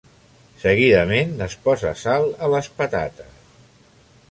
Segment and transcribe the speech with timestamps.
[0.61, 3.49] Seguidament es posa sal a les patates.